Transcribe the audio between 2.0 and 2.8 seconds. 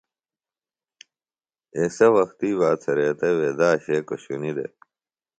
وختی بہ